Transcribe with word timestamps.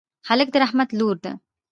هلک 0.29 0.47
د 0.53 0.55
رحمت 0.63 0.89
لور 0.99 1.15
دی. 1.23 1.31